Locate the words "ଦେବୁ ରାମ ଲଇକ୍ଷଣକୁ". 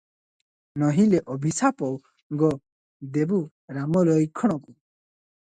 3.19-4.77